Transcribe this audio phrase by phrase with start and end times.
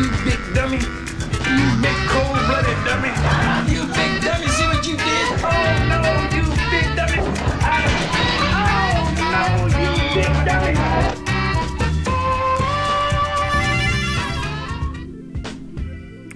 [0.00, 0.78] You big dummy.
[0.78, 3.12] You big cold-blooded dummy.
[3.70, 4.48] You big dummy.
[4.48, 5.26] See what you did?
[5.44, 5.50] Oh,
[5.90, 6.00] no,
[6.34, 7.20] you big dummy.
[7.60, 7.84] I,
[8.56, 9.42] oh, no,
[9.76, 10.74] you big dummy.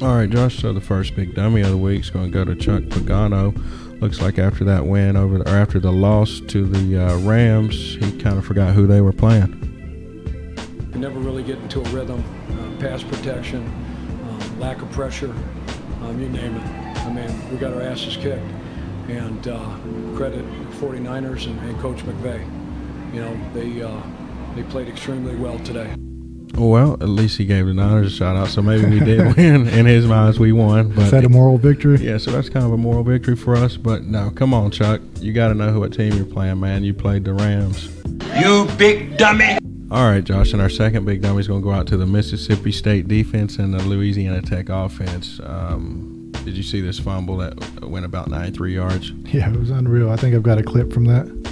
[0.07, 0.61] All right, Josh.
[0.61, 3.55] So the first big dummy of the week is going to go to Chuck Pagano
[3.99, 7.95] looks like after that win over the, or after the loss to the uh, Rams,
[7.95, 9.74] he kind of forgot who they were playing.
[10.95, 12.23] You never really get into a rhythm.
[12.51, 13.67] Uh, pass protection,
[14.29, 15.35] um, lack of pressure,
[16.03, 16.99] um, you name it.
[16.99, 18.45] I mean, we got our asses kicked.
[19.09, 19.77] And uh,
[20.17, 20.45] credit
[20.79, 22.43] 49ers and, and Coach McVay.
[23.13, 24.01] You know, they uh,
[24.55, 25.95] they played extremely well today.
[26.57, 29.37] Oh well, at least he gave the Niners a shout out, so maybe we did
[29.37, 29.67] win.
[29.79, 30.91] In his minds, we won.
[30.91, 31.99] But Is that a moral victory?
[31.99, 33.77] Yeah, so that's kind of a moral victory for us.
[33.77, 35.01] But no, come on, Chuck.
[35.21, 36.85] You got to know who what team you're playing, man.
[36.85, 37.91] You played the Rams.
[38.39, 39.59] You big dummy.
[39.95, 42.05] All right, Josh, and our second big dummy is going to go out to the
[42.05, 45.39] Mississippi State defense and the Louisiana Tech offense.
[45.45, 49.13] Um, did you see this fumble that went about 93 yards?
[49.27, 50.11] Yeah, it was unreal.
[50.11, 51.29] I think I've got a clip from that.
[51.29, 51.45] And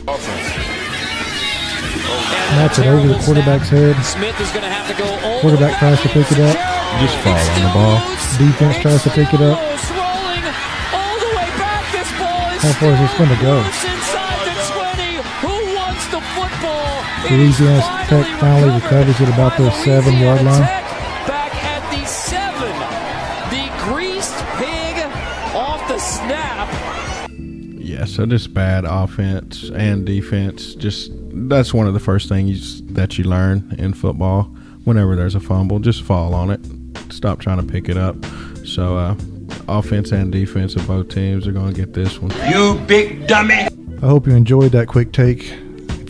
[2.59, 3.95] That's it over the quarterback's head.
[4.05, 6.57] Smith is going to have to go all Quarterback tries to pick it up.
[6.99, 8.01] Just fall on the ball.
[8.43, 9.57] Defense tries to pick it up.
[9.71, 10.43] It's rolling
[10.91, 11.93] all the way back.
[11.93, 13.92] This ball is How far is this gonna go?
[16.13, 17.03] The football?
[17.31, 20.61] Louisiana Tech finally recovers at about their seven-yard Louisiana line.
[21.27, 22.73] Back at the seven.
[23.51, 24.99] The greased pig
[25.57, 26.69] off the snap.
[27.31, 30.75] Yeah, so just bad offense and defense.
[30.75, 31.11] Just
[31.49, 34.45] that's one of the first things that you learn in football.
[34.85, 36.61] Whenever there's a fumble, just fall on it.
[37.13, 38.17] Stop trying to pick it up.
[38.65, 39.15] So, uh,
[39.69, 42.33] offense and defense of both teams are going to get this one.
[42.51, 43.69] You big dummy.
[44.03, 45.55] I hope you enjoyed that quick take.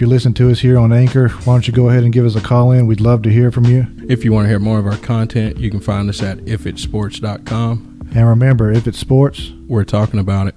[0.03, 2.35] You listen to us here on Anchor, why don't you go ahead and give us
[2.35, 2.89] a call in?
[2.89, 3.87] We'd love to hear from you.
[4.09, 8.11] If you want to hear more of our content, you can find us at ifitsports.com.
[8.13, 10.57] And remember, if it's sports, We're talking about it.